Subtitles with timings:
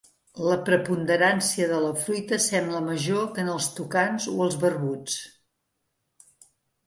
[0.43, 5.19] La preponderància de la fruita sembla major que en els tucans o els barbuts.